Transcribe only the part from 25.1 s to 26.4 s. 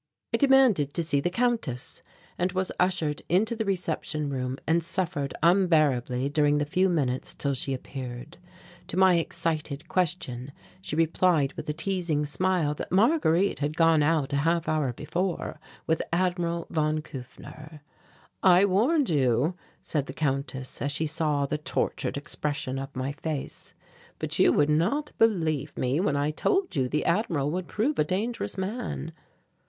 believe me, when I